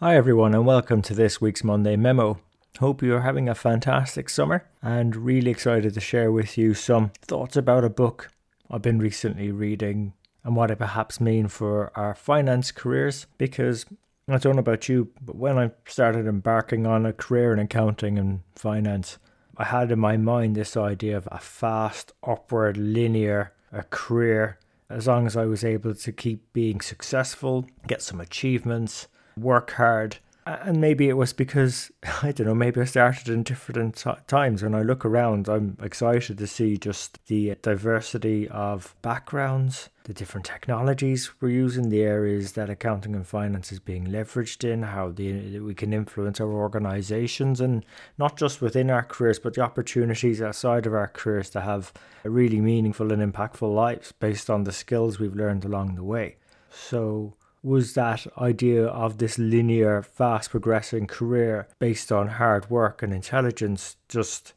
[0.00, 2.38] Hi, everyone, and welcome to this week's Monday Memo.
[2.78, 7.56] Hope you're having a fantastic summer and really excited to share with you some thoughts
[7.56, 8.30] about a book
[8.70, 10.12] I've been recently reading
[10.44, 13.26] and what it perhaps mean for our finance careers.
[13.38, 13.86] Because
[14.28, 18.20] I don't know about you, but when I started embarking on a career in accounting
[18.20, 19.18] and finance,
[19.56, 25.08] I had in my mind this idea of a fast, upward, linear a career as
[25.08, 29.08] long as I was able to keep being successful, get some achievements
[29.42, 30.18] work hard.
[30.46, 31.92] And maybe it was because,
[32.22, 34.62] I don't know, maybe I started in different t- times.
[34.62, 40.46] When I look around, I'm excited to see just the diversity of backgrounds, the different
[40.46, 45.60] technologies we're using, the areas that accounting and finance is being leveraged in, how the,
[45.60, 47.84] we can influence our organizations, and
[48.16, 51.92] not just within our careers, but the opportunities outside of our careers to have
[52.24, 56.36] really meaningful and impactful lives based on the skills we've learned along the way.
[56.70, 63.12] So, was that idea of this linear, fast progressing career based on hard work and
[63.12, 64.52] intelligence just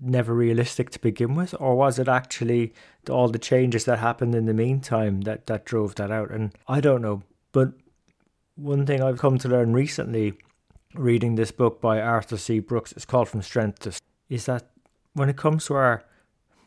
[0.00, 1.54] never realistic to begin with?
[1.60, 2.72] Or was it actually
[3.08, 6.30] all the changes that happened in the meantime that, that drove that out?
[6.30, 7.22] And I don't know.
[7.52, 7.72] But
[8.56, 10.34] one thing I've come to learn recently,
[10.94, 12.58] reading this book by Arthur C.
[12.58, 13.92] Brooks, it's called From Strength to
[14.28, 14.70] is that
[15.12, 16.04] when it comes to our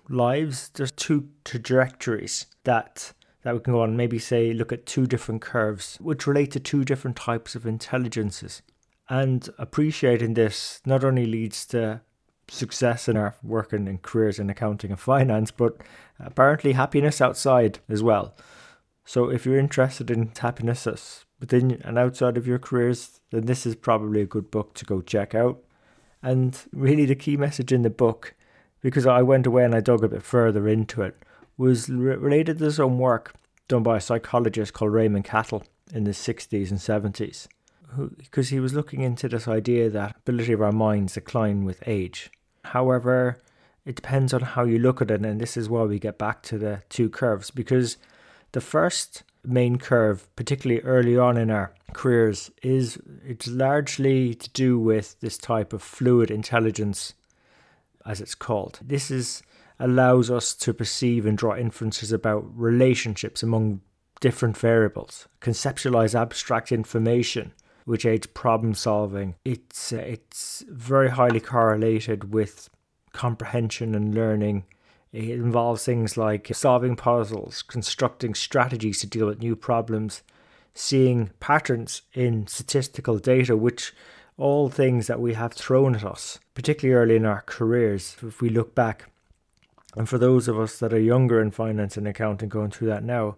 [0.09, 3.13] lives, there's two trajectories that
[3.43, 6.59] that we can go on maybe say look at two different curves which relate to
[6.59, 8.61] two different types of intelligences.
[9.09, 12.01] And appreciating this not only leads to
[12.47, 15.77] success in our work and careers in accounting and finance but
[16.19, 18.35] apparently happiness outside as well.
[19.05, 23.75] So if you're interested in happiness within and outside of your careers then this is
[23.75, 25.59] probably a good book to go check out.
[26.21, 28.33] And really the key message in the book
[28.79, 31.17] because I went away and I dug a bit further into it
[31.57, 33.33] was re- related to some work
[33.67, 37.47] done by a psychologist called Raymond Cattell in the 60s and 70s,
[38.17, 42.31] because he was looking into this idea that ability of our minds decline with age.
[42.65, 43.39] However,
[43.85, 46.41] it depends on how you look at it, and this is why we get back
[46.43, 47.97] to the two curves, because
[48.53, 54.79] the first main curve, particularly early on in our careers, is it's largely to do
[54.79, 57.13] with this type of fluid intelligence,
[58.05, 58.79] as it's called.
[58.81, 59.43] This is
[59.79, 63.81] allows us to perceive and draw inferences about relationships among
[64.19, 67.51] different variables, conceptualize abstract information,
[67.85, 69.35] which aids problem solving.
[69.43, 72.69] It's uh, it's very highly correlated with
[73.11, 74.63] comprehension and learning.
[75.11, 80.23] It involves things like solving puzzles, constructing strategies to deal with new problems,
[80.73, 83.93] seeing patterns in statistical data, which
[84.37, 88.15] all things that we have thrown at us, particularly early in our careers.
[88.21, 89.09] If we look back
[89.95, 93.03] and for those of us that are younger in finance and accounting going through that
[93.03, 93.37] now,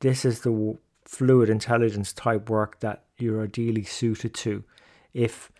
[0.00, 4.64] this is the fluid intelligence type work that you're ideally suited to
[5.12, 5.50] if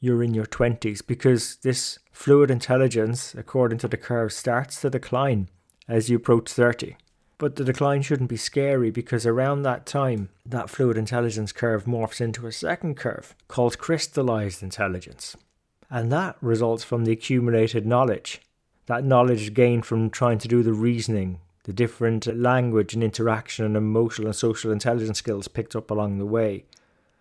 [0.00, 5.48] you're in your 20s because this fluid intelligence, according to the curve, starts to decline
[5.88, 6.96] as you approach 30.
[7.40, 12.20] But the decline shouldn't be scary because around that time, that fluid intelligence curve morphs
[12.20, 15.38] into a second curve called crystallized intelligence.
[15.88, 18.42] And that results from the accumulated knowledge
[18.86, 23.76] that knowledge gained from trying to do the reasoning, the different language and interaction and
[23.76, 26.64] emotional and social intelligence skills picked up along the way,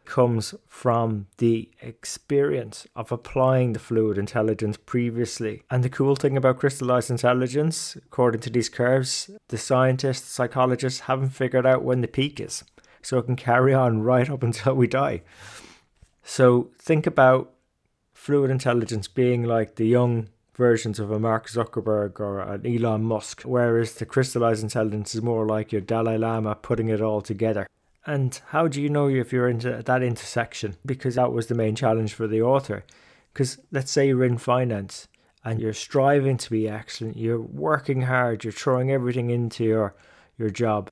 [0.10, 5.64] comes from the experience of applying the fluid intelligence previously.
[5.70, 11.30] And the cool thing about crystallized intelligence, according to these curves, the scientists, psychologists haven't
[11.30, 12.64] figured out when the peak is.
[13.04, 15.22] So it can carry on right up until we die.
[16.24, 17.54] So think about
[18.12, 23.44] fluid intelligence being like the young versions of a Mark Zuckerberg or an Elon Musk,
[23.44, 27.68] whereas the crystallized intelligence is more like your Dalai Lama putting it all together.
[28.10, 30.78] And how do you know if you're into that intersection?
[30.84, 32.84] Because that was the main challenge for the author.
[33.32, 35.08] Because let's say you're in finance
[35.46, 39.96] and you're striving to be excellent, you're working hard, you're throwing everything into your,
[40.40, 40.90] your job,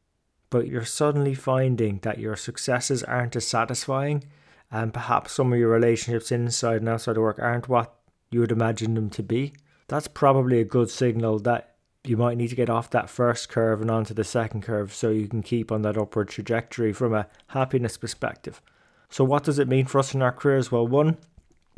[0.52, 4.24] but you're suddenly finding that your successes aren't as satisfying,
[4.70, 7.96] and perhaps some of your relationships inside and outside of work aren't what
[8.30, 9.54] you would imagine them to be,
[9.88, 11.77] that's probably a good signal that
[12.08, 15.10] you might need to get off that first curve and onto the second curve so
[15.10, 18.62] you can keep on that upward trajectory from a happiness perspective.
[19.10, 20.72] So, what does it mean for us in our careers?
[20.72, 21.18] Well, one,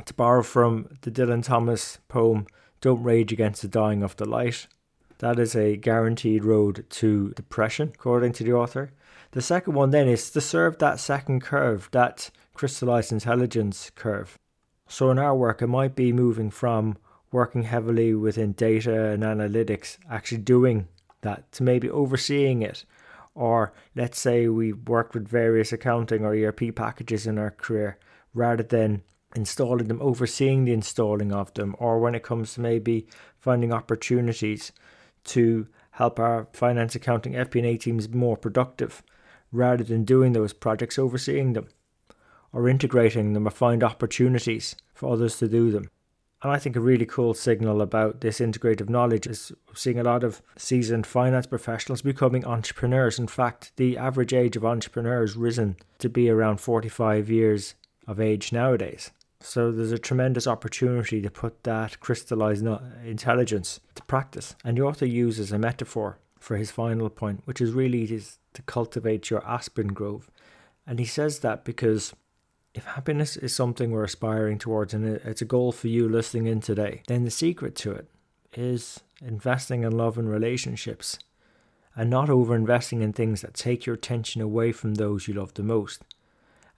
[0.04, 2.46] to borrow from the Dylan Thomas poem,
[2.80, 4.66] Don't Rage Against the Dying of the Light.
[5.18, 8.90] That is a guaranteed road to depression, according to the author.
[9.32, 14.38] The second one then is to serve that second curve, that crystallized intelligence curve.
[14.88, 16.96] So in our work, it might be moving from
[17.32, 20.88] working heavily within data and analytics, actually doing
[21.22, 22.84] that to maybe overseeing it.
[23.34, 27.98] Or let's say we worked with various accounting or ERP packages in our career.
[28.34, 29.02] rather than
[29.34, 33.06] installing them, overseeing the installing of them, or when it comes to maybe
[33.38, 34.72] finding opportunities
[35.24, 39.02] to help our finance accounting FP&A teams more productive
[39.52, 41.68] rather than doing those projects, overseeing them
[42.52, 45.90] or integrating them or find opportunities for others to do them.
[46.42, 50.24] And I think a really cool signal about this integrative knowledge is seeing a lot
[50.24, 53.18] of seasoned finance professionals becoming entrepreneurs.
[53.18, 57.74] In fact, the average age of entrepreneurs risen to be around 45 years
[58.06, 59.10] of age nowadays.
[59.40, 62.66] So there's a tremendous opportunity to put that crystallized
[63.04, 64.54] intelligence to practice.
[64.64, 68.62] And the author uses a metaphor for his final point, which is really is to
[68.62, 70.30] cultivate your aspen grove.
[70.86, 72.14] And he says that because
[72.74, 76.60] if happiness is something we're aspiring towards and it's a goal for you listening in
[76.60, 78.08] today, then the secret to it
[78.54, 81.18] is investing in love and relationships
[81.96, 85.54] and not over investing in things that take your attention away from those you love
[85.54, 86.02] the most.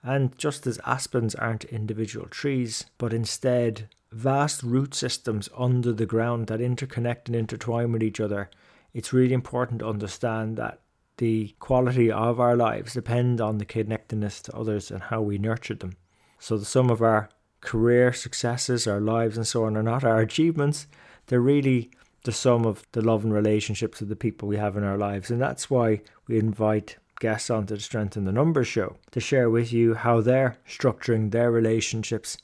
[0.01, 6.47] And just as aspens aren't individual trees, but instead vast root systems under the ground
[6.47, 8.49] that interconnect and intertwine with each other,
[8.93, 10.79] it's really important to understand that
[11.17, 15.75] the quality of our lives depend on the connectedness to others and how we nurture
[15.75, 15.93] them.
[16.39, 17.29] So the sum of our
[17.61, 20.87] career successes, our lives and so on are not our achievements.
[21.27, 21.91] They're really
[22.23, 25.29] the sum of the love and relationships of the people we have in our lives.
[25.29, 29.49] And that's why we invite guests onto the Strength in the Numbers show to share
[29.49, 32.37] with you how they're structuring their relationships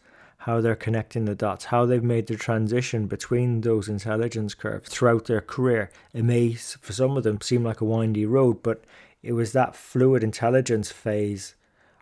[0.43, 5.25] how they're connecting the dots, how they've made the transition between those intelligence curves throughout
[5.25, 5.91] their career.
[6.13, 8.85] It may, for some of them, seem like a windy road, but
[9.21, 11.55] it was that fluid intelligence phase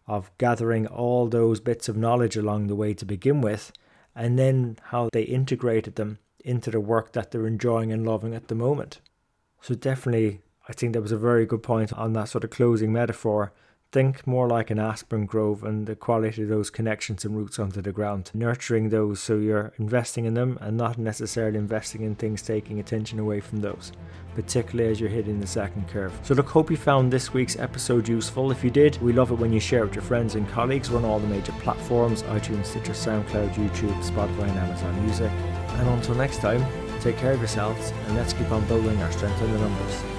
[0.05, 3.71] of gathering all those bits of knowledge along the way to begin with,
[4.15, 8.49] and then how they integrated them into the work that they're enjoying and loving at
[8.49, 9.01] the moment.
[9.61, 12.93] So, definitely, I think that was a very good point on that sort of closing
[12.93, 13.51] metaphor
[13.91, 17.81] think more like an aspen grove and the quality of those connections and roots onto
[17.81, 18.31] the ground.
[18.33, 23.19] Nurturing those so you're investing in them and not necessarily investing in things taking attention
[23.19, 23.91] away from those,
[24.35, 26.11] particularly as you're hitting the second curve.
[26.23, 28.51] So, look, hope you found this week's episode useful.
[28.51, 30.91] If you did, we love it when you share it with your friends and colleagues.
[30.91, 35.31] We're on all the major platforms iTunes, Stitcher, SoundCloud, YouTube, Spotify, and Amazon Music.
[35.31, 36.65] And until next time,
[36.99, 40.16] take care of yourselves and let's keep on building our strength in the numbers.